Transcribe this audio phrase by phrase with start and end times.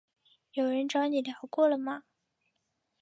[0.53, 2.05] 有人找你聊过了吗？